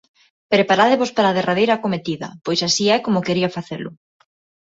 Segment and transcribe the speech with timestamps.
[0.53, 3.89] Preparádevos para a derradeira acometida, pois así é como quería facelo.